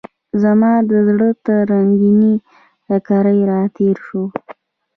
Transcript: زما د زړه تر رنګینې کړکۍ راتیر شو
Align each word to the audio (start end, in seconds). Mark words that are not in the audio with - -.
زما 0.43 0.73
د 0.89 0.91
زړه 1.07 1.29
تر 1.45 1.59
رنګینې 1.71 2.33
کړکۍ 3.07 3.39
راتیر 3.51 3.95
شو 4.05 4.23